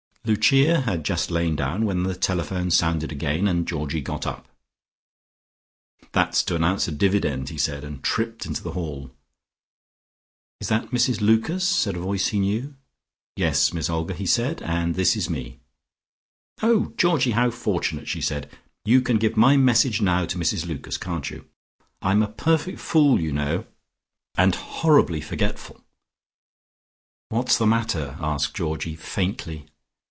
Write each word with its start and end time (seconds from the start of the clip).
Lucia 0.23 0.81
had 0.81 1.03
just 1.03 1.31
lain 1.31 1.55
down, 1.55 1.83
when 1.83 2.03
the 2.03 2.13
telephone 2.13 2.69
sounded 2.69 3.11
again 3.11 3.47
and 3.47 3.67
Georgie 3.67 4.01
got 4.01 4.27
up. 4.27 4.47
"That's 6.11 6.43
to 6.43 6.55
announce 6.55 6.87
a 6.87 6.91
dividend," 6.91 7.49
he 7.49 7.57
said, 7.57 7.83
and 7.83 8.03
tripped 8.03 8.45
into 8.45 8.61
the 8.61 8.73
hall. 8.73 9.09
"Is 10.59 10.67
that 10.67 10.91
Mrs 10.91 11.21
Lucas'?" 11.21 11.67
said 11.67 11.95
a 11.95 11.99
voice 11.99 12.27
he 12.27 12.39
knew. 12.39 12.75
"Yes, 13.35 13.73
Miss 13.73 13.89
Olga," 13.89 14.13
he 14.13 14.27
said, 14.27 14.61
"and 14.61 14.93
this 14.93 15.15
is 15.15 15.27
me." 15.27 15.59
"Oh, 16.61 16.91
Mr 16.91 16.97
Georgie, 16.97 17.31
how 17.31 17.49
fortunate," 17.49 18.07
she 18.07 18.21
said. 18.21 18.47
"You 18.85 19.01
can 19.01 19.17
give 19.17 19.35
my 19.35 19.57
message 19.57 20.01
now 20.03 20.27
to 20.27 20.37
Mrs 20.37 20.67
Lucas, 20.67 20.99
can't 20.99 21.31
you? 21.31 21.47
I'm 21.99 22.21
a 22.21 22.27
perfect 22.27 22.79
fool, 22.79 23.19
you 23.19 23.31
know, 23.33 23.65
and 24.35 24.53
horribly 24.53 25.19
forgetful." 25.19 25.81
"What's 27.29 27.57
the 27.57 27.65
matter?" 27.65 28.17
asked 28.19 28.53
Georgie 28.55 28.95
faintly. 28.95 29.65